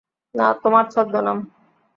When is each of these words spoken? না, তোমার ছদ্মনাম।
না, 0.35 0.47
তোমার 0.63 0.85
ছদ্মনাম। 0.91 1.37